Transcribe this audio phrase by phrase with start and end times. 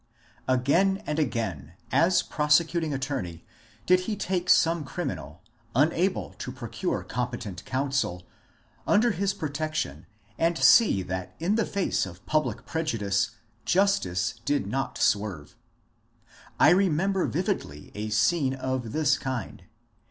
[0.47, 3.45] Again and again, as prosecuting attorney,
[3.85, 5.43] did he take some criminal,
[5.75, 8.25] unable to procure competent counsel,
[8.87, 10.05] under his pro tection
[10.39, 15.55] and see that in the face of public prejudice justice did not swerve.
[16.59, 19.65] I remember vividly a scene of this kind.